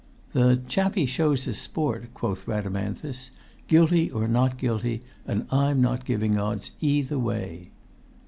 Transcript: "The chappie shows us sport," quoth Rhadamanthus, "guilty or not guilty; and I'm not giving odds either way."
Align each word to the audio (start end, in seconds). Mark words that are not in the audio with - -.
"The 0.33 0.59
chappie 0.67 1.05
shows 1.05 1.47
us 1.47 1.59
sport," 1.59 2.11
quoth 2.15 2.47
Rhadamanthus, 2.47 3.29
"guilty 3.67 4.09
or 4.09 4.27
not 4.27 4.57
guilty; 4.57 5.03
and 5.27 5.45
I'm 5.51 5.79
not 5.79 6.05
giving 6.05 6.39
odds 6.39 6.71
either 6.81 7.19
way." 7.19 7.69